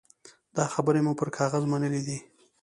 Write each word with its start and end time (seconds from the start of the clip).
دا 0.55 0.65
خبرې 0.73 1.01
مو 1.05 1.13
پر 1.19 1.29
کاغذ 1.37 1.63
منلي 1.71 2.01
دي. 2.07 2.17